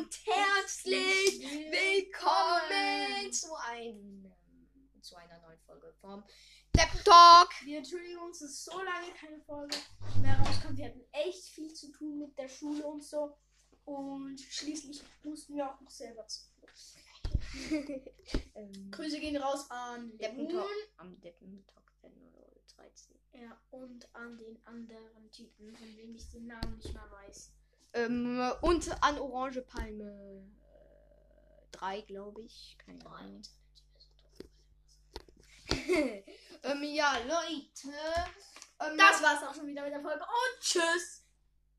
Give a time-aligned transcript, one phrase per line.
[0.00, 4.32] und herzlich willkommen zu einem
[5.02, 6.24] zu einer neuen Folge vom
[6.74, 7.50] Deppen Talk.
[7.64, 9.76] Wir entschuldigen uns, dass so lange keine Folge
[10.22, 10.78] mehr rauskommt.
[10.78, 13.36] Wir hatten echt viel zu tun mit der Schule und so.
[13.84, 16.44] Und schließlich mussten wir auch noch selber zu.
[18.54, 20.62] ähm, Grüße gehen raus an Deppen Lemon.
[20.62, 21.92] Talk am Deppen Talk
[22.76, 23.16] 13.
[23.32, 27.52] Ja, und an den anderen Typen, von dem ich den Namen nicht mehr weiß.
[27.92, 30.48] Ähm, und an Orange Palme
[31.72, 32.76] 3, glaube ich.
[32.78, 33.42] Keine Ahnung.
[36.62, 37.96] ähm, ja, Leute.
[38.80, 40.20] Ähm, Das war's auch schon wieder mit der Folge.
[40.20, 41.26] Und tschüss!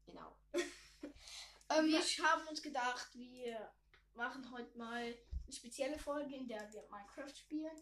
[0.05, 0.35] Genau.
[0.53, 3.71] ähm, Wir haben uns gedacht, wir
[4.13, 7.75] machen heute mal eine spezielle Folge, in der wir Minecraft spielen.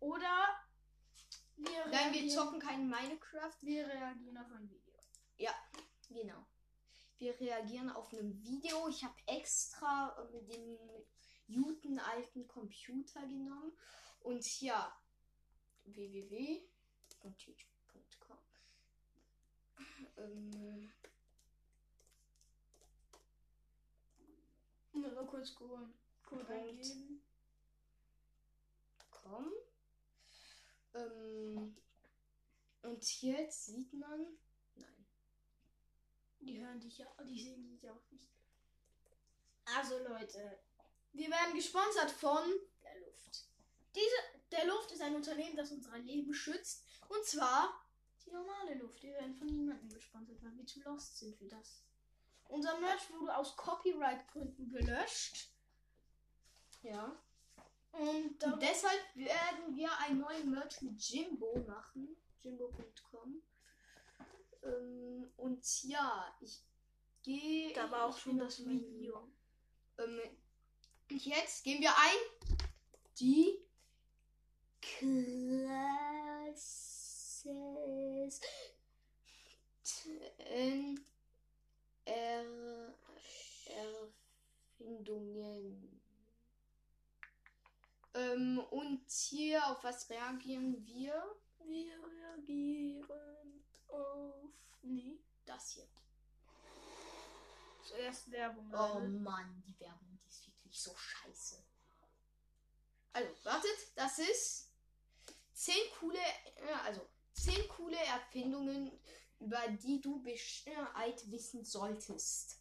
[0.00, 0.48] Oder
[1.56, 3.56] wir, nein, wir zocken kein Minecraft.
[3.60, 4.91] wir reagieren auf ein Video.
[7.22, 8.88] Wir reagieren auf ein Video.
[8.88, 10.76] Ich habe extra ähm, den
[11.62, 13.72] guten alten Computer genommen.
[14.24, 14.92] Und ja,
[15.84, 18.38] www.youtube.com.
[20.16, 20.92] Ähm,
[24.92, 25.88] Mal mal kurz Code
[26.24, 26.50] Code Punkt.
[26.50, 27.22] eingeben.
[29.12, 29.46] com.
[30.94, 31.76] Ähm,
[32.82, 34.26] und jetzt sieht man.
[36.42, 38.28] Die hören dich ja, die sehen dich ja auch nicht.
[39.76, 40.58] Also Leute,
[41.12, 42.42] wir werden gesponsert von
[42.82, 43.46] der Luft.
[43.94, 44.16] Diese,
[44.50, 46.84] der Luft ist ein Unternehmen, das unser Leben schützt.
[47.08, 47.84] Und zwar
[48.24, 49.02] die normale Luft.
[49.02, 51.82] Wir werden von niemandem gesponsert, weil wir zu lost sind für das.
[52.48, 55.50] Unser Merch wurde aus Copyright-Gründen gelöscht.
[56.82, 57.16] Ja.
[57.92, 62.16] Und Und deshalb werden wir einen neuen Merch mit Jimbo machen.
[62.42, 63.42] Jimbo.com.
[64.62, 66.62] Ähm, und ja, ich
[67.22, 67.72] gehe.
[67.74, 69.28] da war auch schon das Video.
[69.98, 70.20] Ähm,
[71.08, 72.16] jetzt gehen wir ein.
[73.18, 73.58] Die
[76.42, 76.70] Klasses.
[79.84, 81.04] Ten-
[82.04, 82.94] Er
[84.76, 86.00] Erfindungen.
[88.14, 91.14] Ähm, und hier, auf was reagieren wir?
[91.64, 93.41] Wir reagieren
[93.92, 94.50] auf.
[94.82, 95.88] Nee, das hier.
[97.86, 98.72] Zuerst Werbung.
[98.72, 99.08] Oh Leute.
[99.08, 101.62] Mann, die Werbung, die ist wirklich so scheiße.
[103.12, 104.70] Also, wartet, das ist
[105.54, 106.18] 10 coole,
[106.84, 108.98] also 10 coole Erfindungen,
[109.38, 112.58] über die du Bescheid wissen solltest.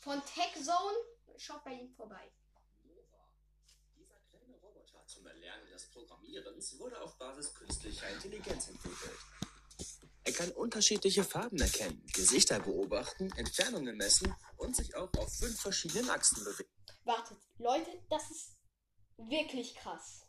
[0.00, 0.96] Von TechZone,
[1.36, 2.32] schaut bei ihm vorbei.
[4.92, 9.18] Roboter zum Erlernen des Programmierens wurde auf Basis künstlicher Intelligenz entwickelt.
[10.24, 16.10] Er kann unterschiedliche Farben erkennen, Gesichter beobachten, Entfernungen messen und sich auch auf fünf verschiedenen
[16.10, 16.70] Achsen bewegen.
[17.04, 18.56] Wartet, Leute, das ist
[19.16, 20.26] wirklich krass.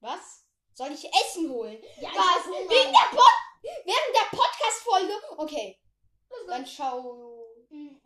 [0.00, 0.44] Was?
[0.74, 1.82] Soll ich Essen holen?
[2.00, 2.46] Ja, Was?
[2.46, 5.14] Wegen der Pod während der Podcast-Folge?
[5.38, 5.80] Okay,
[6.48, 7.46] dann schau.
[7.70, 8.00] Hm,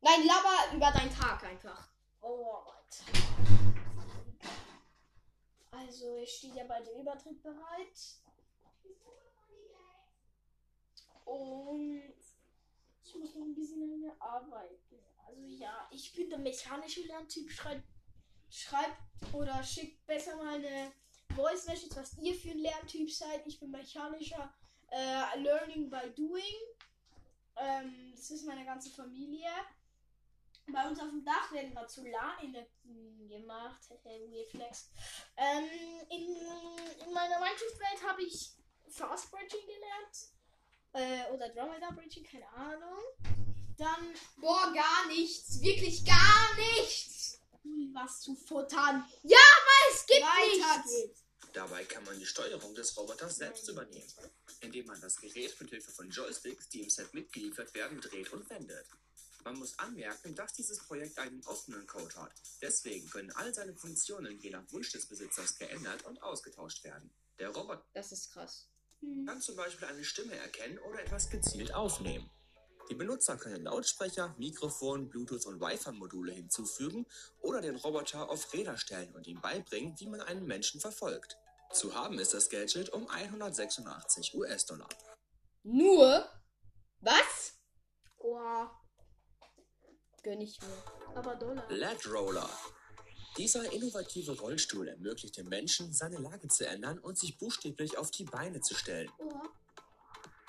[0.00, 1.88] Nein, laber über deinen Tag einfach.
[2.20, 3.27] Oh, Alter.
[5.70, 8.18] Also, es steht ja bei dem Übertritt bereit.
[11.24, 12.14] Und
[13.04, 14.96] ich muss noch ein bisschen an mir arbeiten.
[15.26, 17.50] Also ja, ich bin der mechanische Lerntyp.
[17.50, 17.84] Schreibt,
[18.50, 20.92] schreibt oder schickt besser mal eine
[21.34, 23.46] Voice Message, was ihr für ein Lerntyp seid.
[23.46, 24.54] Ich bin mechanischer
[24.90, 26.54] äh, Learning by Doing.
[27.56, 29.50] Ähm, das ist meine ganze Familie.
[30.72, 33.80] Bei uns auf dem Dach werden gerade Solarenergien gemacht.
[34.02, 34.90] Hey, Weird Flex.
[35.36, 35.64] Ähm,
[36.10, 36.36] in,
[37.06, 38.50] in meiner Minecraft-Welt habe ich
[38.90, 40.28] Fast Bridging gelernt.
[40.92, 43.02] Äh, oder Dromedar Bridging, keine Ahnung.
[43.76, 45.60] Dann Boah, gar nichts.
[45.60, 47.40] Wirklich gar nichts.
[47.92, 49.04] was zu futtern.
[49.90, 50.92] Es gibt Weiter nichts.
[50.92, 51.24] geht's.
[51.52, 54.12] Dabei kann man die Steuerung des Roboters selbst übernehmen,
[54.60, 58.48] indem man das Gerät mit Hilfe von Joysticks, die im Set mitgeliefert werden, dreht und
[58.50, 58.86] wendet.
[59.48, 62.34] Man muss anmerken, dass dieses Projekt einen offenen Code hat.
[62.60, 67.10] Deswegen können all seine Funktionen je nach Wunsch des Besitzers geändert und ausgetauscht werden.
[67.38, 68.68] Der Roboter Das ist krass.
[69.00, 69.24] Hm.
[69.24, 72.28] kann zum Beispiel eine Stimme erkennen oder etwas gezielt aufnehmen.
[72.90, 77.06] Die Benutzer können Lautsprecher, Mikrofon, Bluetooth und Wi-Fi-Module hinzufügen
[77.40, 81.38] oder den Roboter auf Räder stellen und ihm beibringen, wie man einen Menschen verfolgt.
[81.72, 84.90] Zu haben ist das Gadget um 186 US-Dollar.
[85.62, 86.28] Nur?
[87.00, 87.54] Was?
[88.18, 88.78] Oha,
[90.28, 90.68] Gönn ich mir.
[91.14, 91.64] aber Dollar.
[91.70, 92.50] LED Roller.
[93.38, 98.24] Dieser innovative Rollstuhl ermöglicht dem Menschen, seine Lage zu ändern und sich buchstäblich auf die
[98.24, 99.10] Beine zu stellen.
[99.16, 99.42] Oha.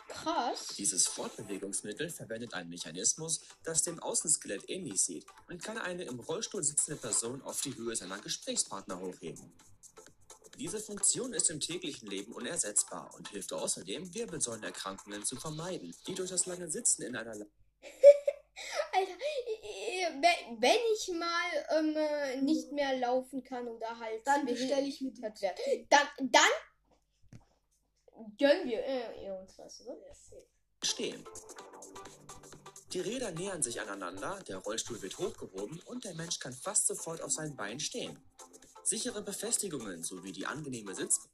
[0.09, 0.75] Krass.
[0.77, 6.61] Dieses Fortbewegungsmittel verwendet einen Mechanismus, das dem Außenskelett ähnlich sieht und kann eine im Rollstuhl
[6.61, 9.53] sitzende Person auf die Höhe seiner Gesprächspartner hochheben.
[10.57, 16.31] Diese Funktion ist im täglichen Leben unersetzbar und hilft außerdem, Wirbelsäulenerkrankungen zu vermeiden, die durch
[16.31, 17.45] das lange Sitzen in einer La
[18.99, 19.11] Alter,
[19.63, 24.87] äh, wenn- wenn ich mal ähm, äh, nicht mehr laufen kann oder halt Dann bestelle
[24.87, 25.21] ich mir die.
[25.21, 26.51] werde, dann, dann
[28.37, 29.95] gönnen wir äh, uns was, oder?
[30.83, 31.25] stehen.
[32.93, 37.21] Die Räder nähern sich aneinander, der Rollstuhl wird hochgehoben und der Mensch kann fast sofort
[37.21, 38.17] auf seinen Beinen stehen.
[38.83, 41.27] Sichere Befestigungen sowie die angenehme Sitz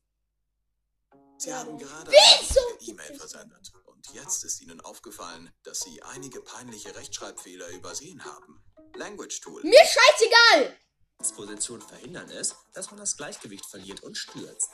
[1.37, 3.71] Sie haben gerade eine E-Mail versendet.
[3.85, 8.63] Und jetzt ist Ihnen aufgefallen, dass Sie einige peinliche Rechtschreibfehler übersehen haben.
[8.95, 9.61] Language Tool.
[9.63, 10.77] Mir scheißegal!
[11.19, 14.69] Sitzposition verhindern es, dass man das Gleichgewicht verliert und stürzt.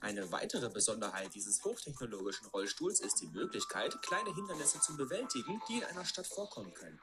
[0.00, 5.84] Eine weitere Besonderheit dieses hochtechnologischen Rollstuhls ist die Möglichkeit, kleine Hindernisse zu bewältigen, die in
[5.84, 7.00] einer Stadt vorkommen können.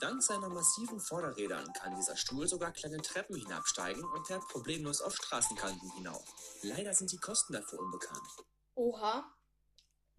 [0.00, 5.14] Dank seiner massiven Vorderrädern kann dieser Stuhl sogar kleine Treppen hinabsteigen und fährt problemlos auf
[5.14, 6.24] Straßenkanten hinauf.
[6.62, 8.26] Leider sind die Kosten dafür unbekannt.
[8.74, 9.24] Oha.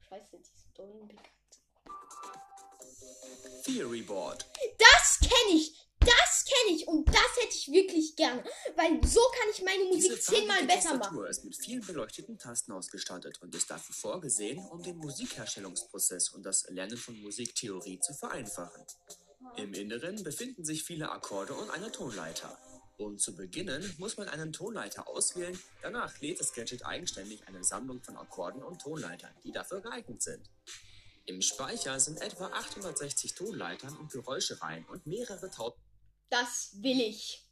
[0.08, 1.30] Scheiße, die sind doch unbekannt.
[3.66, 4.46] Theory Board.
[4.78, 5.82] Das kenne ich!
[6.00, 8.44] Das kenne ich und das hätte ich wirklich gerne.
[8.76, 11.00] Weil so kann ich meine Musik zehnmal besser machen.
[11.00, 16.44] Tastatur ist mit vielen beleuchteten Tasten ausgestattet und ist dafür vorgesehen, um den Musikherstellungsprozess und
[16.44, 18.86] das Lernen von Musiktheorie zu vereinfachen.
[19.58, 22.58] Im Inneren befinden sich viele Akkorde und eine Tonleiter.
[22.98, 28.02] Um zu beginnen, muss man einen Tonleiter auswählen, danach lädt das Gadget eigenständig eine Sammlung
[28.02, 30.50] von Akkorden und Tonleitern, die dafür geeignet sind.
[31.26, 35.80] Im Speicher sind etwa 860 Tonleitern und Geräuschereien und mehrere tausend
[36.30, 37.45] Das will ich.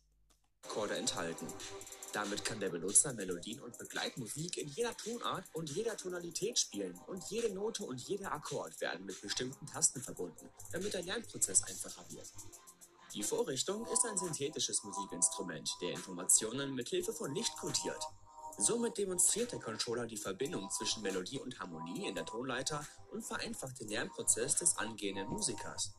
[0.63, 1.47] Akkorde enthalten.
[2.13, 7.23] Damit kann der Benutzer Melodien und Begleitmusik in jeder Tonart und jeder Tonalität spielen und
[7.29, 12.31] jede Note und jeder Akkord werden mit bestimmten Tasten verbunden, damit der Lernprozess einfacher wird.
[13.13, 18.03] Die Vorrichtung ist ein synthetisches Musikinstrument, der Informationen mit Hilfe von Licht kodiert.
[18.57, 23.79] Somit demonstriert der Controller die Verbindung zwischen Melodie und Harmonie in der Tonleiter und vereinfacht
[23.79, 25.93] den Lernprozess des angehenden Musikers.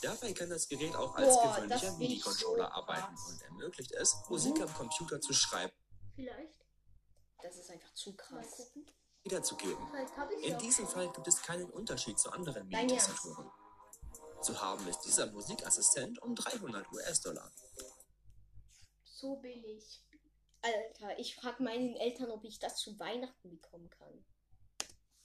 [0.00, 4.60] Dabei kann das Gerät auch als Boah, gewöhnlicher MIDI-Controller so arbeiten und ermöglicht es, Musik
[4.60, 5.72] am Computer zu schreiben
[6.14, 6.54] Vielleicht.
[7.42, 8.72] Das ist einfach zu krass.
[9.24, 9.86] wiederzugeben.
[10.42, 13.50] In diesem Fall gibt es keinen Unterschied zu anderen MIDI-Tastaturen.
[14.42, 17.50] Zu haben ist dieser Musikassistent um 300 US-Dollar.
[19.04, 20.02] So billig.
[20.62, 24.24] Alter, ich frage meinen Eltern, ob ich das zu Weihnachten bekommen kann.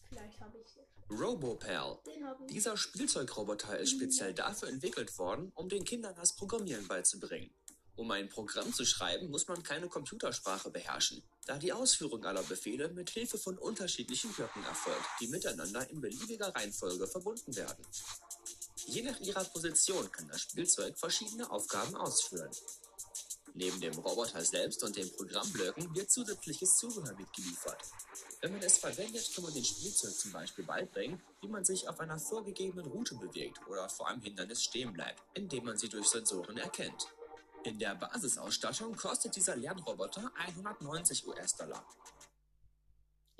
[0.10, 0.78] Vielleicht habe ich.
[1.10, 2.00] RoboPal.
[2.06, 2.54] Den ich.
[2.54, 7.54] Dieser Spielzeugroboter ist speziell dafür entwickelt worden, um den Kindern das Programmieren beizubringen.
[7.98, 12.90] Um ein Programm zu schreiben, muss man keine Computersprache beherrschen, da die Ausführung aller Befehle
[12.90, 17.84] mit Hilfe von unterschiedlichen Blöcken erfolgt, die miteinander in beliebiger Reihenfolge verbunden werden.
[18.86, 22.52] Je nach ihrer Position kann das Spielzeug verschiedene Aufgaben ausführen.
[23.56, 27.82] Neben dem Roboter selbst und den Programmblöcken wird zusätzliches Zubehör mitgeliefert.
[28.42, 32.00] Wenn man es verwendet, kann man dem Spielzeug zum Beispiel beibringen, wie man sich auf
[32.00, 36.58] einer vorgegebenen Route bewegt oder vor einem Hindernis stehen bleibt, indem man sie durch Sensoren
[36.58, 37.08] erkennt.
[37.64, 41.84] In der Basisausstattung kostet dieser Lernroboter 190 US-Dollar.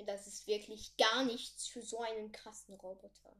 [0.04, 3.36] Das ist wirklich gar nichts für so einen krassen Roboter.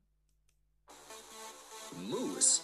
[1.93, 2.63] Moose.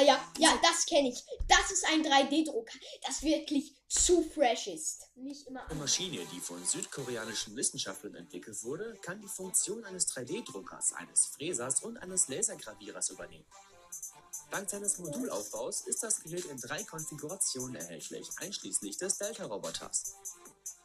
[0.00, 1.22] Ah ja, ja, das kenne ich.
[1.46, 5.08] Das ist ein 3D-Drucker, das wirklich zu fresh ist.
[5.14, 5.80] Nicht immer Eine.
[5.80, 11.98] Maschine, die von südkoreanischen Wissenschaftlern entwickelt wurde, kann die Funktion eines 3D-Druckers, eines Fräsers und
[11.98, 13.44] eines Lasergravierers übernehmen.
[14.50, 20.14] Dank seines Modulaufbaus ist das Gerät in drei Konfigurationen erhältlich, einschließlich des Delta-Roboters.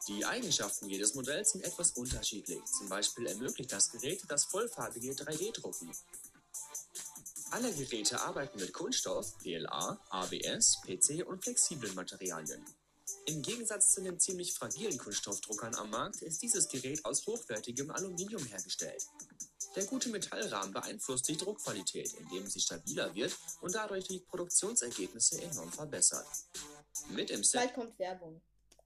[0.10, 2.63] Die Eigenschaften jedes Modells sind etwas unterschiedlich.
[2.65, 5.91] Zum Beispiel ermöglicht das Gerät das vollfarbige 3D-Drucken.
[7.52, 12.66] Alle Geräte arbeiten mit Kunststoff, PLA, ABS, PC und flexiblen Materialien.
[13.28, 18.44] Im Gegensatz zu den ziemlich fragilen Kunststoffdruckern am Markt ist dieses Gerät aus hochwertigem Aluminium
[18.46, 19.04] hergestellt.
[19.75, 25.72] Der gute Metallrahmen beeinflusst die Druckqualität, indem sie stabiler wird und dadurch die Produktionsergebnisse enorm
[25.72, 26.28] verbessert.
[27.10, 28.42] Mit im Set Bald kommt Werbung.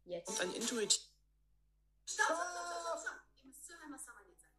[0.05, 0.25] Jetzt.
[0.25, 1.01] kommt ein intuitiv
[2.05, 3.21] Stopp, stopp, stopp, stopp, stopp.
[3.37, 4.55] Ihr müsst zuhören, was Saman jetzt sagt.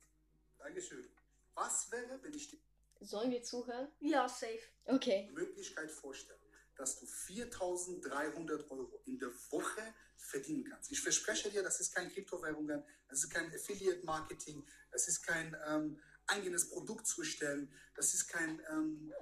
[0.58, 1.10] Dankeschön.
[1.54, 2.58] Was wäre, wenn ich dir
[3.00, 3.88] Sollen wir zuhören?
[4.00, 4.60] Ja, safe.
[4.84, 5.30] Okay.
[5.32, 6.38] Möglichkeit vorstelle,
[6.76, 10.92] dass du 4.300 Euro in der Woche verdienen kannst?
[10.92, 15.98] Ich verspreche dir, das ist kein Kryptowährungen, das ist kein Affiliate-Marketing, das ist kein ähm,
[16.26, 19.12] eigenes Produkt zu stellen, das ist kein ähm,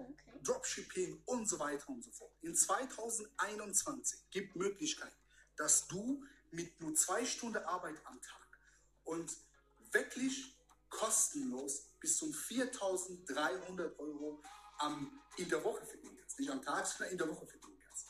[0.42, 2.32] Dropshipping und so weiter und so fort.
[2.42, 5.12] In 2021 gibt Möglichkeit,
[5.56, 8.58] dass du mit nur zwei Stunden Arbeit am Tag
[9.04, 9.30] und
[9.92, 10.57] wirklich
[10.90, 14.42] kostenlos bis zu 4.300 Euro
[14.78, 16.38] am, in der Woche verdienen kannst.
[16.38, 18.06] Nicht am Tag, sondern in der Woche verdienen kannst.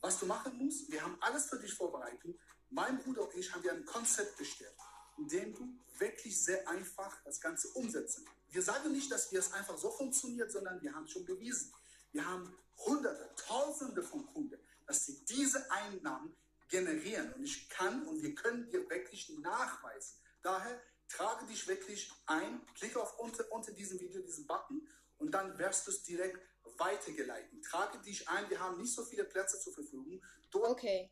[0.00, 2.38] Was du machen musst, wir haben alles für dich vorbereitet.
[2.70, 4.76] Mein Bruder und ich haben dir ein Konzept gestellt,
[5.16, 5.68] in dem du
[5.98, 8.54] wirklich sehr einfach das Ganze umsetzen kannst.
[8.54, 11.72] Wir sagen nicht, dass wir es einfach so funktioniert, sondern wir haben es schon bewiesen.
[12.12, 16.34] Wir haben Hunderte, Tausende von Kunden, dass sie diese Einnahmen
[16.68, 17.32] generieren.
[17.34, 20.16] Und ich kann und wir können dir wirklich nachweisen.
[20.42, 20.80] Daher
[21.18, 25.86] trage dich wirklich ein, klicke auf unter, unter diesem Video diesen Button und dann wirst
[25.86, 26.38] du es direkt
[26.76, 27.64] weitergeleitet.
[27.64, 30.22] Trage dich ein, wir haben nicht so viele Plätze zur Verfügung.
[30.50, 31.10] Dort Okay.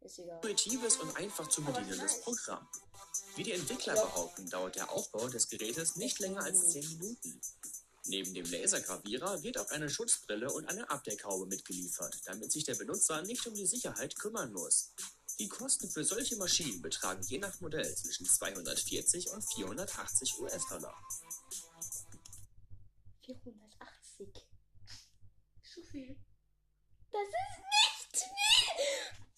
[0.00, 0.36] Ist egal.
[0.36, 2.68] Intuitives und einfach zu bedienendes Programm.
[3.34, 7.40] Wie die Entwickler behaupten, dauert der Aufbau des Gerätes nicht länger als 10 Minuten.
[8.06, 13.22] Neben dem Lasergravierer wird auch eine Schutzbrille und eine Abdeckhaube mitgeliefert, damit sich der Benutzer
[13.22, 14.92] nicht um die Sicherheit kümmern muss.
[15.40, 20.94] Die Kosten für solche Maschinen betragen je nach Modell zwischen 240 und 480 US-Dollar.
[23.24, 24.48] 480.
[25.62, 26.16] Zu viel.
[27.12, 27.58] Das ist
[28.14, 29.28] nicht viel.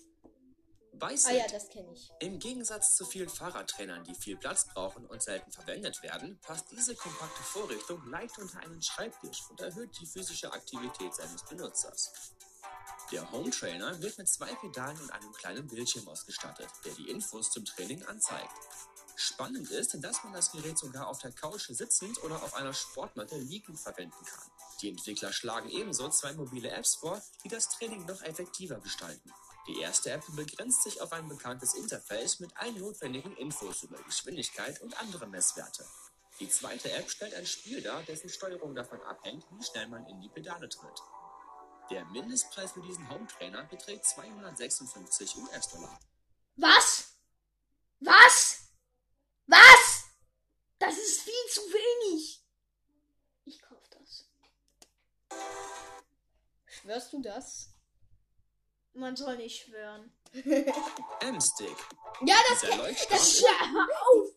[0.99, 2.09] Bei Ah ja, das kenne ich.
[2.21, 6.95] Im Gegensatz zu vielen Fahrradtrainern, die viel Platz brauchen und selten verwendet werden, passt diese
[6.95, 12.12] kompakte Vorrichtung leicht unter einen Schreibtisch und erhöht die physische Aktivität seines Benutzers.
[13.12, 17.50] Der Home Trainer wird mit zwei Pedalen und einem kleinen Bildschirm ausgestattet, der die Infos
[17.50, 18.52] zum Training anzeigt.
[19.17, 23.37] Spannend ist, dass man das Gerät sogar auf der Couch sitzend oder auf einer Sportmatte
[23.37, 24.50] liegend verwenden kann.
[24.81, 29.33] Die Entwickler schlagen ebenso zwei mobile Apps vor, die das Training noch effektiver gestalten.
[29.67, 34.81] Die erste App begrenzt sich auf ein bekanntes Interface mit allen notwendigen Infos über Geschwindigkeit
[34.83, 35.85] und andere Messwerte.
[36.38, 40.21] Die zweite App stellt ein Spiel dar, dessen Steuerung davon abhängt, wie schnell man in
[40.21, 41.02] die Pedale tritt.
[41.90, 45.99] Der Mindestpreis für diesen Home Trainer beträgt 256 US-Dollar.
[46.56, 47.16] Was?
[47.99, 48.70] Was?
[49.47, 50.04] Was?
[50.78, 52.44] Das ist viel zu wenig.
[53.44, 54.25] Ich kauf das.
[56.66, 57.70] Schwörst du das?
[58.92, 60.12] Man soll nicht schwören.
[60.32, 61.76] M-Stick.
[62.25, 62.61] Ja, das
[63.09, 64.28] Das hör auf!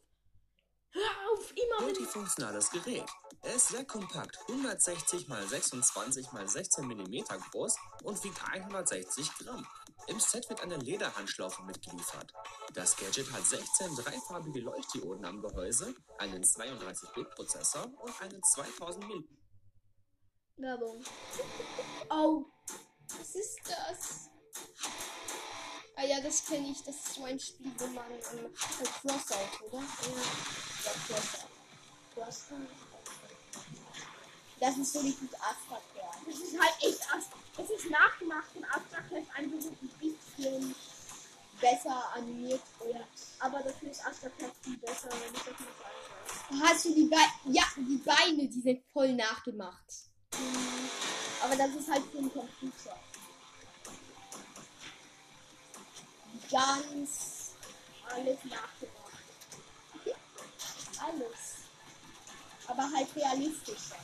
[0.90, 3.10] Hör auf, immer wenn Multifunktionales Gerät.
[3.44, 9.68] Er ist sehr kompakt, 160 x 26 x 16 mm groß und wiegt 160 Gramm.
[10.08, 12.32] Im Set wird eine Lederhandschlaufe mitgeliefert.
[12.74, 19.24] Das Gadget hat 16 dreifarbige Leuchtdioden am Gehäuse, einen 32-Bit-Prozessor und einen 2000 mm
[20.56, 21.04] Werbung.
[22.10, 22.46] Oh,
[23.10, 24.30] Was ist das?
[25.96, 26.82] Ah ja, das kenne ich.
[26.84, 29.80] Das ist so ein Spiel, wo man ähm, Crossout, oder?
[29.80, 31.48] Ja, Crossout.
[32.14, 32.93] Crossout.
[34.64, 36.26] Das ist so richtig Astra-Kern.
[36.26, 40.74] das ist halt echt Ast Es ist nachgemacht von Astraclash einfach so ein bisschen.
[41.60, 42.62] Besser animiert.
[42.90, 43.02] Ja.
[43.40, 45.68] Aber dafür ist Astraclash viel besser, wenn ich das mal
[46.50, 47.32] sagen Hast du die Beine?
[47.44, 49.92] Ja, die Beine, die sind voll nachgemacht.
[50.32, 50.42] soll.
[51.42, 52.98] Aber das ist halt für einen Computer.
[56.50, 57.52] Ganz
[58.08, 59.14] Alles nachgemacht.
[61.00, 61.56] alles.
[62.68, 63.98] Aber halt realistischer.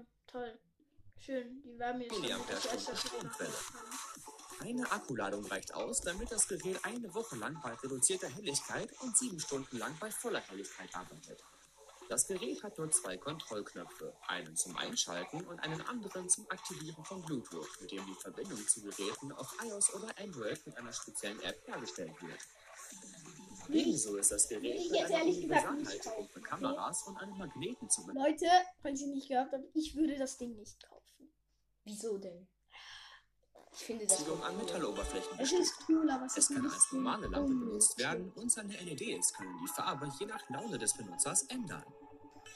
[0.00, 0.58] Ja, toll.
[1.18, 1.62] Schön.
[1.62, 3.52] Die war mir schon Stromquelle.
[4.60, 9.38] Eine Akkuladung reicht aus, damit das Gerät eine Woche lang bei reduzierter Helligkeit und sieben
[9.40, 11.42] Stunden lang bei voller Helligkeit arbeitet.
[12.08, 17.22] Das Gerät hat nur zwei Kontrollknöpfe, einen zum Einschalten und einen anderen zum Aktivieren von
[17.22, 21.66] Bluetooth, mit dem die Verbindung zu Geräten auf iOS oder Android mit einer speziellen App
[21.66, 22.40] hergestellt wird.
[23.72, 27.38] Ebenso ist das Gerät ich jetzt einer ehrlich gesagt nicht Universalhalterung für Kameras und einem
[27.38, 28.24] Magneten zu bedienen.
[28.24, 28.46] Leute,
[28.82, 31.32] falls ihr nicht gehört habt, ich würde das Ding nicht kaufen.
[31.84, 32.48] Wieso denn?
[33.72, 34.18] Ich finde das.
[34.18, 38.32] Beziehung an Metalloberflächen Es ist cool, aber es, Es kann als normale Lampe benutzt werden
[38.32, 41.84] und seine LEDs können die Farbe je nach Laune des Benutzers ändern.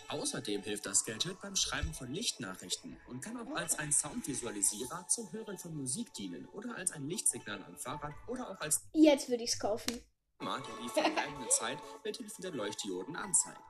[0.09, 5.33] Außerdem hilft das Gadget beim Schreiben von Lichtnachrichten und kann auch als ein Soundvisualisierer zum
[5.33, 9.45] Hören von Musik dienen oder als ein Lichtsignal am Fahrrad oder auch als Jetzt würde
[9.45, 10.03] ich es kaufen.
[10.41, 13.61] Der die vergangene Zeit mit Hilfe der Leuchtdioden anzeigt.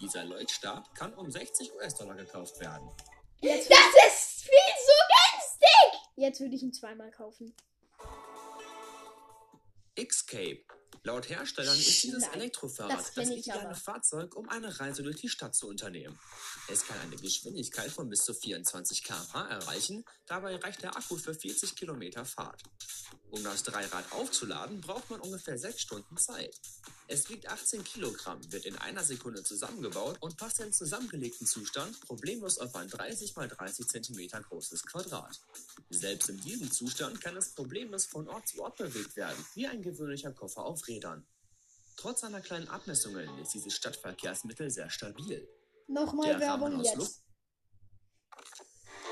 [0.00, 2.90] Dieser Leuchtstab kann um 60 US-Dollar gekauft werden.
[3.40, 4.92] Jetzt, Das ist viel zu
[5.30, 6.00] günstig!
[6.16, 7.54] jetzt würde ich ihn zweimal kaufen.
[9.96, 10.64] Xcape.
[11.02, 13.74] Laut Herstellern ist dieses Elektrofahrrad das das, ideale.
[13.74, 16.18] Fahrzeug, um eine Reise durch die Stadt zu unternehmen.
[16.68, 21.34] Es kann eine Geschwindigkeit von bis zu 24 km/h erreichen, dabei reicht der Akku für
[21.34, 22.62] 40 Kilometer Fahrt.
[23.30, 26.54] Um das Dreirad aufzuladen, braucht man ungefähr 6 Stunden Zeit.
[27.06, 32.58] Es wiegt 18 Kilogramm, wird in einer Sekunde zusammengebaut und passt im zusammengelegten Zustand problemlos
[32.58, 35.38] auf ein 30 x 30 cm großes Quadrat.
[35.90, 39.82] Selbst in diesem Zustand kann es problemlos von Ort zu Ort bewegt werden, wie ein
[39.82, 41.26] gewöhnlicher Koffer auf Rädern.
[41.96, 45.48] Trotz seiner kleinen Abmessungen ist dieses Stadtverkehrsmittel sehr stabil.
[45.86, 46.96] Nochmal Der Werbung jetzt.
[46.96, 47.20] Luft-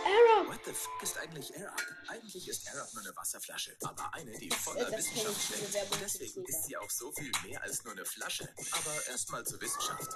[0.04, 0.48] Error!
[0.48, 1.80] What the f ist eigentlich Air Up?
[2.08, 6.00] Eigentlich ist Air Up nur eine Wasserflasche, aber eine, die voller das Wissenschaft steckt.
[6.02, 8.48] Deswegen ist sie auch so viel mehr als nur eine Flasche.
[8.72, 10.08] Aber erstmal zur Wissenschaft.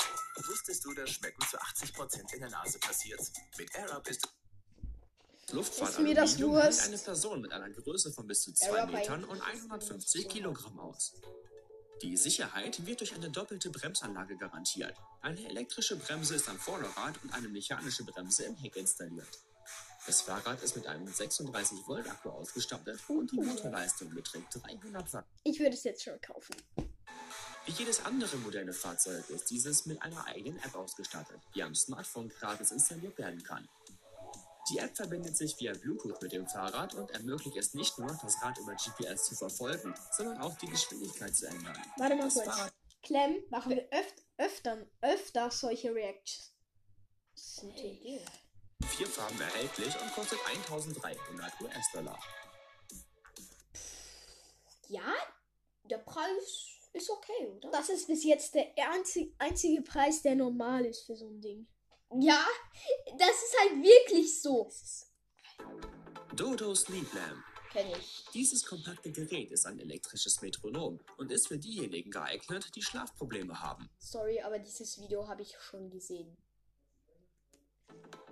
[0.48, 3.20] Wusstest du, dass Schmecken zu 80% in der Nase passiert?
[3.58, 4.26] Mit Air Up ist
[5.52, 8.56] Luftfahrt Ist mir das Aluminium hält eine Person mit einer Größe von bis zu Ja,
[8.70, 11.12] 2 aber Metern und eigentlich- 150 Kilogramm aus.
[12.02, 14.94] Die Sicherheit wird durch eine doppelte Bremsanlage garantiert.
[15.22, 19.28] Eine elektrische Bremse ist am Vorderrad und eine mechanische Bremse im Heck installiert.
[20.06, 25.26] Das Fahrrad ist mit einem 36 Volt Akku ausgestattet und die Motorleistung beträgt 300 Watt.
[25.42, 26.54] Ich würde es jetzt schon kaufen.
[27.64, 32.28] Wie jedes andere moderne Fahrzeug ist dieses mit einer eigenen App ausgestattet, die am Smartphone
[32.28, 33.66] gratis installiert werden kann.
[34.70, 38.42] Die App verbindet sich via Bluetooth mit dem Fahrrad und ermöglicht es nicht nur, das
[38.42, 41.76] Rad über GPS zu verfolgen, sondern auch die Geschwindigkeit zu ändern.
[41.96, 42.72] Warte mal kurz.
[43.02, 46.52] Clem, machen wir öf öfter, öfter solche Reactions.
[47.62, 48.24] Idee.
[48.88, 52.18] vier Farben erhältlich und kostet 1300 US-Dollar.
[54.88, 55.14] Ja,
[55.84, 57.70] der Preis ist okay, oder?
[57.70, 61.68] Das ist bis jetzt der einzig, einzige Preis, der normal ist für so ein Ding.
[62.14, 62.46] Ja,
[63.18, 64.70] das ist halt wirklich so.
[66.34, 67.42] Dodo Sleep Lamp.
[67.72, 68.24] Kenn ich.
[68.32, 73.90] Dieses kompakte Gerät ist ein elektrisches Metronom und ist für diejenigen geeignet, die Schlafprobleme haben.
[73.98, 76.36] Sorry, aber dieses Video habe ich schon gesehen.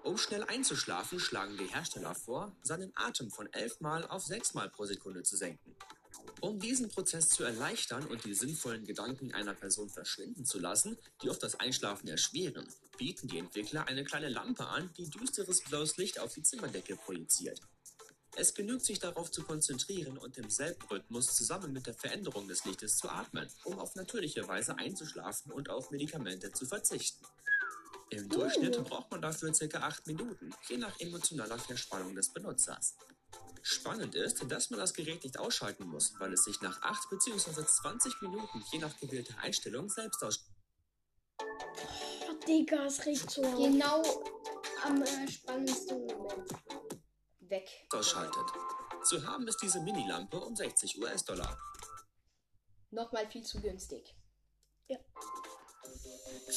[0.02, 4.71] Um schnell einzuschlafen, schlagen die Hersteller vor, seinen Atem von 11 Mal auf 6 Mal
[4.71, 5.76] pro Sekunde zu senken.
[6.40, 11.31] Um diesen Prozess zu erleichtern und die sinnvollen Gedanken einer Person verschwinden zu lassen, die
[11.31, 16.21] oft das Einschlafen erschweren, bieten die Entwickler eine kleine Lampe an, die düsteres blaues Licht
[16.21, 17.61] auf die Zimmerdecke projiziert.
[18.37, 22.64] Es genügt sich darauf zu konzentrieren und im selben Rhythmus zusammen mit der Veränderung des
[22.64, 27.25] Lichtes zu atmen, um auf natürliche Weise einzuschlafen und auf Medikamente zu verzichten.
[28.11, 29.78] Im Durchschnitt braucht man dafür ca.
[29.78, 32.97] 8 Minuten, je nach emotionaler Verspannung des Benutzers.
[33.62, 37.64] Spannend ist, dass man das Gerät nicht ausschalten muss, weil es sich nach 8 bzw.
[37.64, 40.54] 20 Minuten je nach gewählter Einstellung selbst ausschaltet.
[41.40, 43.40] Oh, Digga, es regt so.
[43.40, 44.02] Genau
[44.84, 46.50] am äh, spannendsten Moment.
[47.40, 47.68] Weg.
[47.92, 48.44] ausschaltet.
[49.04, 51.58] Zu haben ist diese Minilampe um 60 US-Dollar.
[52.90, 54.14] Nochmal viel zu günstig.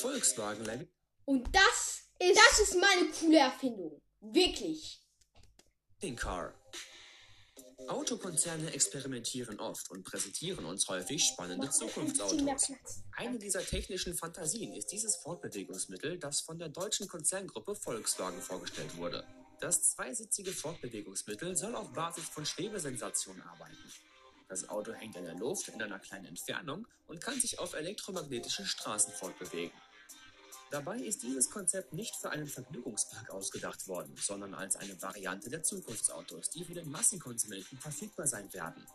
[0.02, 0.88] Volkswagen Levy
[1.26, 4.02] Und das ist, das ist meine coole Erfindung.
[4.20, 5.02] Wirklich.
[6.16, 6.54] Car.
[7.88, 12.72] Autokonzerne experimentieren oft und präsentieren uns häufig spannende Zukunftsautos.
[13.16, 19.24] Eine dieser technischen Fantasien ist dieses Fortbewegungsmittel, das von der deutschen Konzerngruppe Volkswagen vorgestellt wurde.
[19.60, 23.78] Das zweisitzige Fortbewegungsmittel soll auf Basis von Schwebesensationen arbeiten.
[24.50, 28.66] Das Auto hängt in der Luft in einer kleinen Entfernung und kann sich auf elektromagnetischen
[28.66, 29.72] Straßen fortbewegen.
[30.70, 35.64] Dabei ist dieses Konzept nicht für einen Vergnügungspark ausgedacht worden, sondern als eine Variante der
[35.64, 38.86] Zukunftsautos, die für den Massenkonsumenten verfügbar sein werden.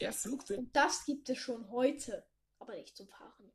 [0.00, 2.24] Der Flug wird Und das gibt es schon heute,
[2.58, 3.52] aber nicht zum Fahren.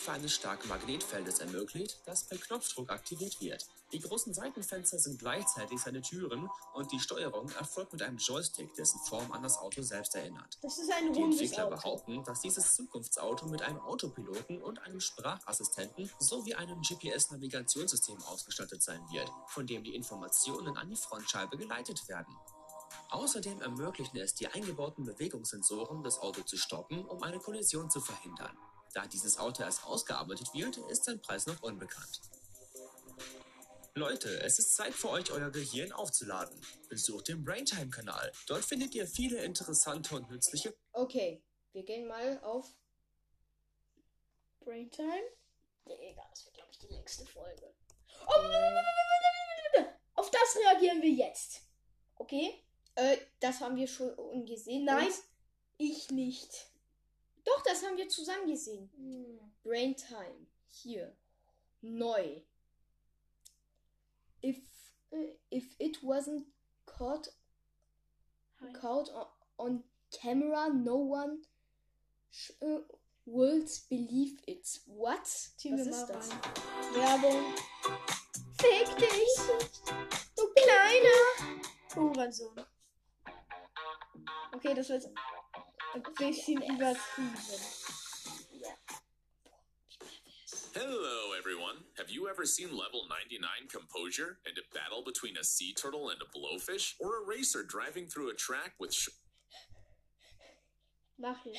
[0.00, 3.66] Hilfe eines starken Magnetfeldes ermöglicht, das per Knopfdruck aktiviert wird.
[3.92, 8.98] Die großen Seitenfenster sind gleichzeitig seine Türen und die Steuerung erfolgt mit einem Joystick, dessen
[9.00, 10.58] Form an das Auto selbst erinnert.
[10.62, 11.76] Das ist ein Die Entwickler Auto.
[11.76, 19.02] behaupten, dass dieses Zukunftsauto mit einem Autopiloten und einem Sprachassistenten sowie einem GPS-Navigationssystem ausgestattet sein
[19.12, 22.34] wird, von dem die Informationen an die Frontscheibe geleitet werden.
[23.10, 28.56] Außerdem ermöglichen es die eingebauten Bewegungssensoren, das Auto zu stoppen, um eine Kollision zu verhindern.
[28.92, 32.20] Da dieses Auto erst ausgearbeitet wird, ist sein Preis noch unbekannt.
[33.94, 36.60] Leute, es ist Zeit für euch, euer Gehirn aufzuladen.
[36.88, 38.32] Besucht den Braintime-Kanal.
[38.46, 42.66] Dort findet ihr viele interessante und nützliche Okay, wir gehen mal auf.
[44.60, 45.22] Braintime?
[45.86, 47.74] Digga, das wird, glaube ich, die längste Folge.
[48.26, 48.32] Oh,
[50.14, 51.62] auf das reagieren wir jetzt.
[52.16, 52.64] Okay?
[52.94, 54.84] Äh, das haben wir schon gesehen.
[54.84, 55.12] Nein,
[55.78, 56.69] ich nicht.
[57.44, 58.90] Doch, das haben wir zusammen gesehen.
[58.96, 59.52] Hm.
[59.62, 60.46] Brain Time.
[60.68, 61.16] Hier.
[61.80, 62.40] Neu.
[64.42, 64.58] If,
[65.10, 66.44] äh, if it wasn't
[66.86, 67.28] caught,
[68.72, 69.26] caught on,
[69.58, 71.42] on camera, no one
[72.30, 72.80] sh äh,
[73.26, 74.80] would believe it.
[74.86, 75.26] What?
[75.26, 76.30] Ziehen Was ist das?
[76.94, 77.54] Werbung.
[78.60, 79.36] Fick dich,
[80.36, 81.60] du kleiner
[81.94, 82.64] Hurensohn.
[84.52, 85.08] Okay, das wird
[85.94, 87.34] ein bisschen übertrieben.
[90.74, 91.76] Hello, everyone.
[91.98, 96.20] Have you ever seen level 99 Composure and a battle between a sea turtle and
[96.22, 96.94] a blowfish?
[97.00, 99.08] Or a racer driving through a track with sh-
[101.18, 101.58] Mach ich.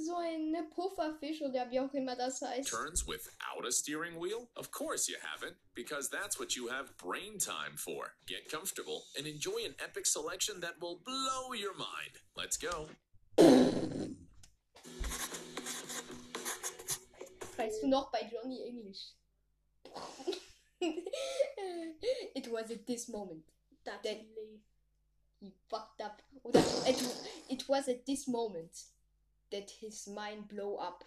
[0.00, 2.68] So ein Pufferfisch oder wie auch immer das heißt.
[2.68, 4.48] Turns without a steering wheel?
[4.56, 8.12] Of course you haven't, because that's what you have brain time for.
[8.26, 12.20] Get comfortable and enjoy an epic selection that will blow your mind.
[12.36, 12.88] Let's go.
[17.56, 19.12] Weißt du noch bei Johnny English?
[22.34, 23.44] It was at this moment
[23.84, 24.24] That That-
[25.40, 26.22] he fucked up.
[26.42, 27.02] Oder äh, it,
[27.48, 28.72] it was at this moment
[29.52, 31.04] that his mind blow up.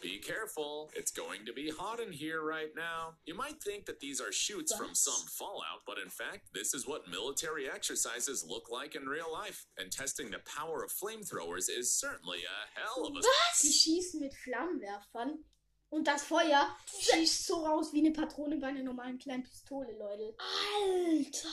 [0.00, 0.90] Be careful.
[0.94, 3.14] It's going to be hot in here right now.
[3.26, 6.86] You might think that these are shoots from some fallout, but in fact, this is
[6.86, 9.66] what military exercises look like in real life.
[9.76, 13.22] And testing the power of flamethrowers is certainly a hell of a
[13.54, 15.44] Sie schießen mit Flammenwerfern.
[15.90, 20.36] Und das Feuer schießt so raus wie eine Patrone bei einer normalen kleinen Pistole, Leute.
[20.38, 21.48] Alter!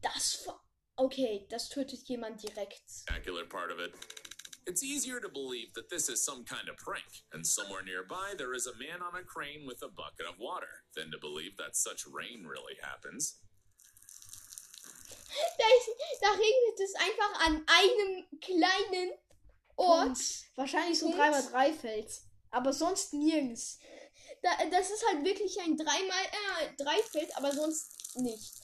[0.00, 0.46] Das
[1.00, 2.82] Okay, das tötet jemand direkt.
[2.90, 3.94] spectacular part of it.
[4.66, 8.52] It's easier to believe that this is some kind of prank, and somewhere nearby there
[8.52, 11.76] is a man on a crane with a bucket of water, than to believe that
[11.76, 13.36] such rain really happens.
[15.56, 15.88] Da, ist,
[16.20, 19.12] da regnet es einfach an einem kleinen
[19.76, 20.18] Ort.
[20.56, 21.20] Wahrscheinlich so Punkt.
[21.20, 22.10] 3x3 Feld.
[22.50, 23.78] Aber sonst nirgends.
[24.42, 28.57] Da, das ist halt wirklich ein dreimal äh, Dreifeld, aber sonst nicht.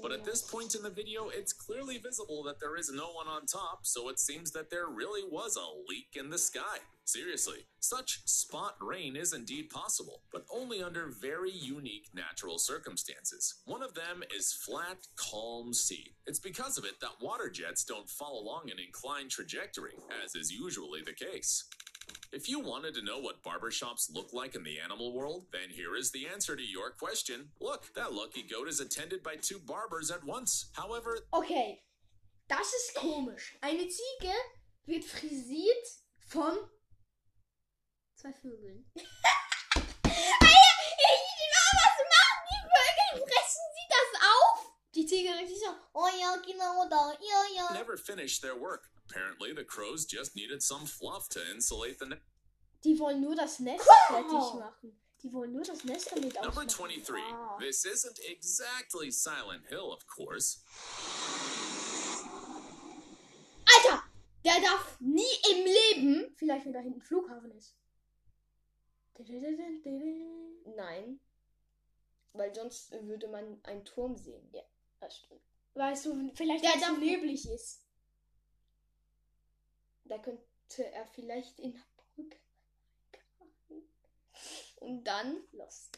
[0.00, 3.28] But at this point in the video, it's clearly visible that there is no one
[3.28, 6.78] on top, so it seems that there really was a leak in the sky.
[7.04, 13.56] Seriously, such spot rain is indeed possible, but only under very unique natural circumstances.
[13.64, 16.14] One of them is flat, calm sea.
[16.26, 20.52] It's because of it that water jets don't fall along an inclined trajectory, as is
[20.52, 21.64] usually the case.
[22.32, 25.94] If you wanted to know what barbershops look like in the animal world, then here
[25.94, 27.50] is the answer to your question.
[27.60, 30.70] Look, that lucky goat is attended by two barbers at once.
[30.72, 31.82] However, Okay,
[32.48, 33.58] das ist komisch.
[33.60, 34.34] Eine Ziege
[34.86, 35.86] wird frisiert
[36.26, 36.56] von
[38.16, 38.86] zwei Vögeln.
[41.74, 43.26] was machen die Vögel?
[43.26, 44.72] Fressen sie das auf?
[44.94, 45.74] Die Ziege richtig so.
[45.92, 47.12] Oh ja, genau da.
[47.20, 47.72] Ja, ja.
[47.74, 48.91] never finished their work.
[49.16, 52.22] Apparently, the crows just needed some fluff to insulate the nest.
[52.82, 54.98] Die wollen nur das Nest fertig machen.
[55.22, 56.68] Die wollen nur das Nest damit Number ausmachen.
[56.68, 57.14] 23.
[57.32, 57.56] Ah.
[57.60, 60.58] This isn't exactly Silent Hill, of course.
[63.76, 64.02] Alter,
[64.44, 65.22] der darf nie
[65.52, 66.34] im Leben.
[66.36, 67.76] Vielleicht, wenn da hinten ein Flughafen ist.
[70.74, 71.20] Nein.
[72.32, 74.48] Weil sonst würde man einen Turm sehen.
[74.52, 74.62] Ja,
[75.00, 75.42] das stimmt.
[75.74, 77.82] Weißt du, vielleicht, Der darf- neblig ist.
[80.12, 81.80] Da könnte er vielleicht in der
[82.14, 82.36] Brücke.
[84.76, 85.42] Und dann.
[85.52, 85.88] Los.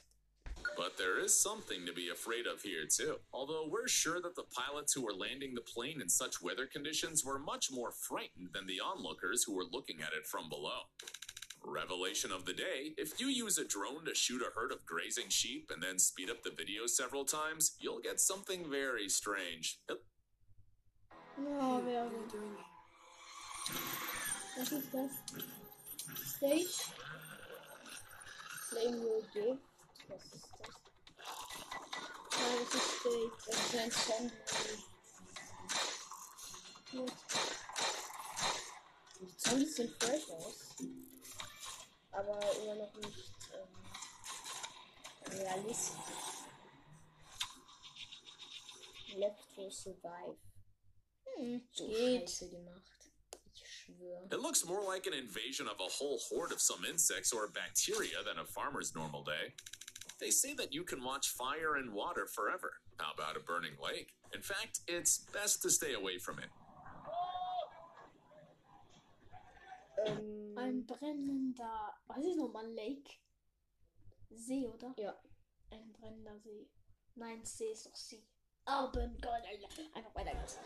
[0.76, 3.18] But there is something to be afraid of here, too.
[3.32, 7.24] Although we're sure that the pilots who were landing the plane in such weather conditions
[7.24, 10.86] were much more frightened than the onlookers who were looking at it from below.
[11.64, 15.28] Revelation of the day if you use a drone to shoot a herd of grazing
[15.28, 19.80] sheep and then speed up the video several times, you'll get something very strange.
[21.36, 22.73] Ja, Werbung.
[24.56, 25.10] Was ist das?
[26.36, 26.92] Stage?
[28.68, 29.58] Flame will give.
[30.08, 30.68] Was ist das?
[32.38, 33.32] Ja, das ist Stage.
[33.46, 34.84] Das ist ein Zombie.
[36.92, 37.12] Gut.
[39.20, 40.58] Die Zombies sehen fresh aus.
[42.12, 43.74] Aber immer noch nicht ähm,
[45.32, 45.96] realistisch.
[49.16, 50.36] Left to survive.
[51.36, 52.28] Hm, So geht.
[52.30, 52.93] scheiße gemacht.
[53.86, 54.26] Ich schwöre.
[54.32, 58.22] It looks more like an invasion of a whole horde of some insects or bacteria
[58.24, 59.54] than a farmer's normal day.
[60.20, 62.74] They say that you can watch fire and water forever.
[62.98, 64.14] How about a burning lake?
[64.32, 66.50] In fact, it's best to stay away from it.
[70.06, 71.94] Um, ähm, Ein brennender.
[72.06, 73.20] Was ist nochmal Lake?
[74.30, 74.94] See, oder?
[74.98, 75.14] Ja.
[75.70, 76.68] Ein brennender See.
[77.16, 78.24] Nein, See ist doch See.
[78.66, 79.42] Alben, Gott,
[79.94, 80.58] einfach weiter geht's.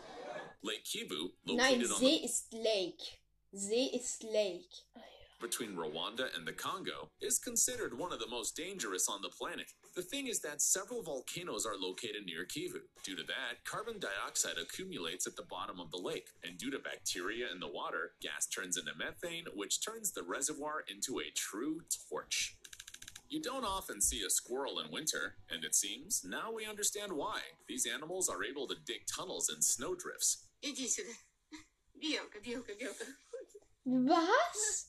[0.63, 3.19] Lake Kivu, Nein, located on See ist Lake.
[3.53, 4.69] See ist Lake.
[4.95, 5.01] the,
[5.41, 9.71] between Rwanda and the Congo, is considered one of the most dangerous on the planet.
[9.95, 12.81] The thing is that several volcanoes are located near Kivu.
[13.03, 16.79] Due to that, carbon dioxide accumulates at the bottom of the lake, and due to
[16.79, 21.81] bacteria in the water, gas turns into methane, which turns the reservoir into a true
[22.09, 22.57] torch.
[23.28, 27.40] You don't often see a squirrel in winter, and it seems now we understand why.
[27.66, 30.46] These animals are able to dig tunnels in snowdrifts.
[30.62, 31.12] Иди сюда.
[32.00, 33.06] Белка, белка, белка.
[33.84, 34.86] Was?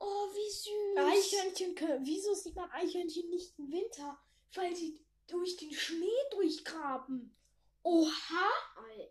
[0.00, 0.98] Oh, wie süß.
[0.98, 2.04] Eichhörnchen können.
[2.04, 4.18] Wieso sieht man Eichhörnchen nicht im Winter?
[4.54, 7.34] Weil sie durch den Schnee durchgraben.
[7.82, 8.50] Oha!
[8.76, 9.10] Alter.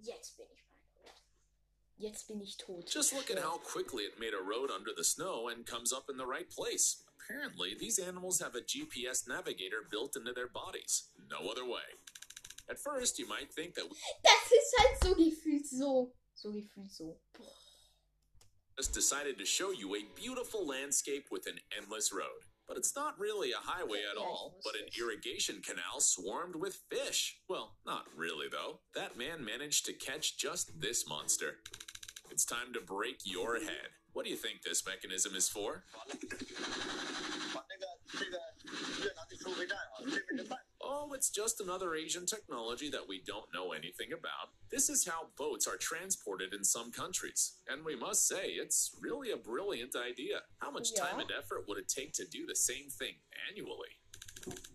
[0.00, 1.22] Jetzt bin ich beeindruckt.
[1.96, 2.92] Jetzt bin ich tot.
[2.92, 6.08] Just look at how quickly it made a road under the snow and comes up
[6.08, 7.01] in the right place.
[7.23, 11.09] Apparently, these animals have a GPS navigator built into their bodies.
[11.29, 11.97] No other way.
[12.69, 16.11] At first, you might think that we Das ist halt so gefühlt so.
[16.35, 17.17] So gefühlt so.
[18.77, 22.41] just decided to show you a beautiful landscape with an endless road.
[22.67, 27.37] But it's not really a highway at all, but an irrigation canal swarmed with fish.
[27.49, 28.79] Well, not really, though.
[28.95, 31.57] That man managed to catch just this monster.
[32.31, 33.89] It's time to break your head.
[34.13, 35.83] What do you think this mechanism is for?
[41.23, 44.51] It's just another Asian technology that we don't know anything about.
[44.69, 47.53] This is how boats are transported in some countries.
[47.69, 50.41] And we must say, it's really a brilliant idea.
[50.57, 53.13] How much time and effort would it take to do the same thing
[53.49, 53.95] annually?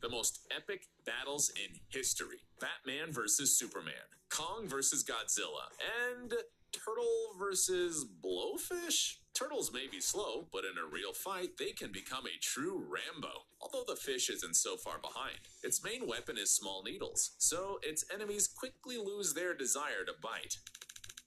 [0.00, 5.68] The most epic battles in history Batman versus Superman, Kong versus Godzilla,
[6.10, 6.32] and
[6.72, 9.16] Turtle versus Blowfish?
[9.38, 13.30] Turtles may be slow, but in a real fight, they can become a true Rambo.
[13.60, 18.04] Although the fish isn't so far behind, its main weapon is small needles, so its
[18.12, 20.56] enemies quickly lose their desire to bite.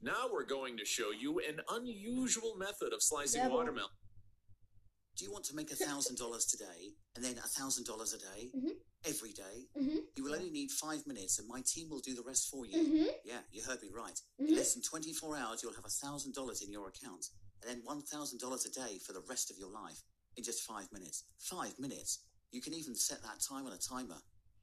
[0.01, 3.91] Now we're going to show you an unusual method of slicing Yeah, well- watermelon.
[5.15, 8.17] Do you want to make a thousand dollars today and then a thousand dollars a
[8.17, 8.79] day Mhm.
[9.05, 9.67] every day?
[9.77, 10.07] Mhm.
[10.15, 12.77] You will only need five minutes, and my team will do the rest for you.
[12.77, 13.19] Mhm.
[13.23, 14.19] Yeah, you heard me right.
[14.39, 14.47] Mhm.
[14.49, 17.29] In less than 24 hours, you'll have a thousand dollars in your account,
[17.61, 20.01] and then one thousand dollars a day for the rest of your life
[20.37, 21.23] in just five minutes.
[21.39, 22.19] Five minutes.
[22.51, 24.17] You can even set that time on a timer.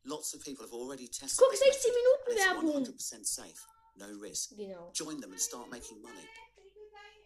[0.04, 3.22] Lots of people have already tested Guck, this 16 method, Minuten it's Werbung.
[3.22, 3.66] 100% safe.
[3.98, 4.50] No risk.
[4.56, 4.90] Genau.
[4.94, 6.24] Join them and start making money.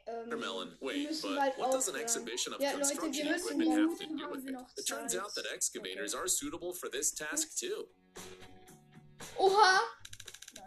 [0.08, 0.72] Ähm, Watermelon.
[0.80, 3.98] Wait, but bald what does an exhibition of Ja, Leute, wir construction müssen equipment have
[3.98, 4.54] to do with it?
[4.78, 7.86] It turns out that excavators are suitable for this task too.
[9.38, 9.78] Oha!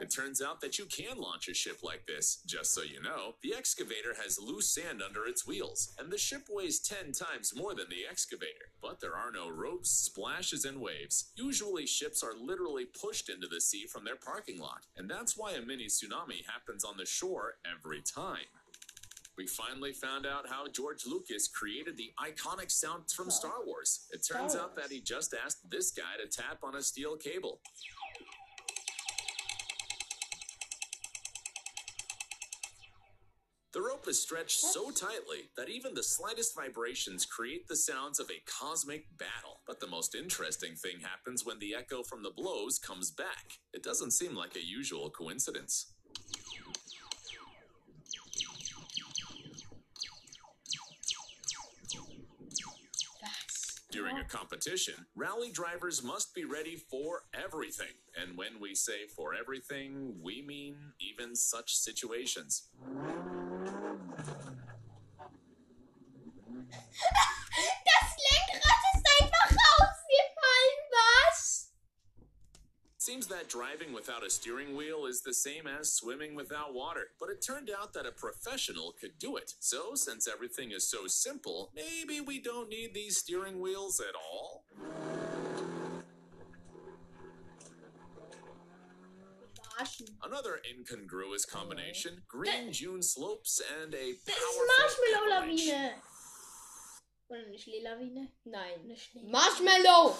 [0.01, 2.41] It turns out that you can launch a ship like this.
[2.45, 6.47] Just so you know, the excavator has loose sand under its wheels, and the ship
[6.49, 8.71] weighs 10 times more than the excavator.
[8.81, 11.31] But there are no ropes, splashes, and waves.
[11.35, 15.53] Usually, ships are literally pushed into the sea from their parking lot, and that's why
[15.53, 18.47] a mini tsunami happens on the shore every time.
[19.37, 24.07] We finally found out how George Lucas created the iconic sound from Star Wars.
[24.11, 27.59] It turns out that he just asked this guy to tap on a steel cable.
[33.75, 38.31] The rope is stretched so tightly that even the slightest vibrations create the sounds of
[38.31, 39.59] a cosmic battle.
[39.67, 43.59] But the most interesting thing happens when the echo from the blows comes back.
[43.73, 45.91] It doesn't seem like a usual coincidence.
[53.91, 57.95] During a competition, rally drivers must be ready for everything.
[58.21, 62.69] And when we say for everything, we mean even such situations.
[67.85, 71.71] Das Lenkrad ist einfach rausgefallen, was?
[73.15, 77.29] Seems that driving without a steering wheel is the same as swimming without water, but
[77.29, 79.53] it turned out that a professional could do it.
[79.61, 84.65] So, since everything is so simple, maybe we don't need these steering wheels at all?
[90.21, 95.71] Another incongruous combination green June slopes and a Das ist powerful avalanche.
[95.71, 95.91] Marshmallow-Lawine.
[97.29, 98.27] Oder eine Schneelawine?
[98.43, 98.81] Nein.
[98.83, 99.31] Eine Schnee.
[99.31, 100.17] Marshmallow!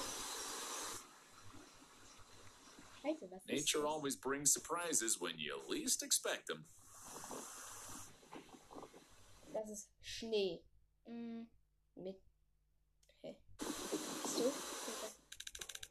[3.06, 6.66] Scheiße, Nature always brings surprises when you least expect them.
[9.54, 10.60] Das ist Schnee.
[11.08, 11.46] Mm,
[11.98, 12.16] Mit.
[13.24, 13.36] Hä?
[14.26, 14.52] So?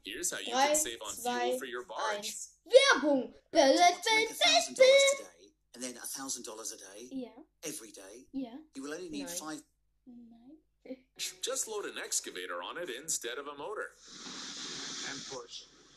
[0.03, 2.27] Here's how you Drei, can save on zwei, fuel for your barge.
[2.27, 2.49] Eins.
[2.67, 3.31] Werbung!
[3.51, 7.07] Do you want make a thousand dollars today and then a thousand dollars a day
[7.11, 7.29] Ja,
[7.63, 8.25] every day?
[8.33, 9.35] ja, You will only need Nein.
[9.37, 9.61] five
[10.05, 10.97] nein.
[11.41, 13.89] Just load an excavator on it instead of a motor.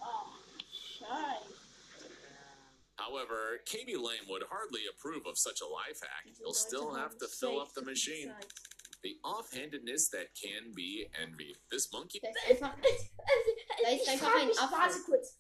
[0.01, 0.38] Oh,
[0.99, 1.55] scheiße.
[2.97, 6.27] However, Katie Lane would hardly approve of such a life hack.
[6.41, 8.35] You'll still have to fill up the machine.
[9.05, 11.57] The offhandedness that can be envied.
[11.71, 12.75] This monkey Da ist einfach.
[12.81, 14.73] Da ist ich einfach frag ein mich, Affe.
[14.77, 15.39] warte kurz.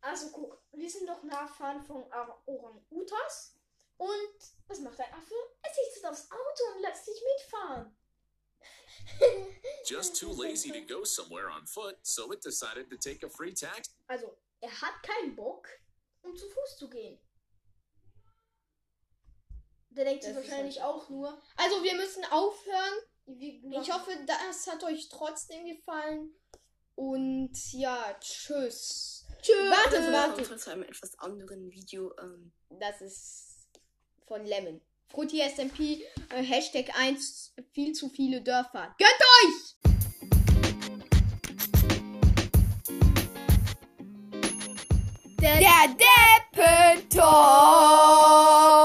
[0.00, 3.54] Also guck, wir sind doch Nachfahren von Or- Orang-Utas.
[3.98, 5.34] Und was macht der Affe?
[5.62, 7.96] Er sitzt aufs Auto und lässt sich mitfahren.
[9.86, 13.52] just too lazy to go somewhere on foot, so it decided to take a free
[13.54, 13.90] taxi.
[14.08, 15.68] Also, er hat keinen Bock,
[16.22, 17.20] um zu Fuß zu gehen.
[19.90, 22.94] Der denkt sich Das ist wahrscheinlich halt- auch nur, Also, wir müssen aufhören.
[23.26, 26.34] Ich hoffe, das hat euch trotzdem gefallen.
[26.94, 29.26] Und ja, tschüss.
[29.42, 29.70] Tschüss.
[29.70, 30.56] Warte, warte.
[30.56, 32.14] zu einem etwas anderen Video.
[32.18, 33.68] Ähm, Das ist
[34.26, 34.80] von Lemon.
[35.08, 38.94] Frutti SMP, äh, Hashtag 1, viel zu viele Dörfer.
[38.98, 39.95] Gönnt euch!
[45.46, 45.70] Der, Der
[46.56, 48.75] Deppentalk!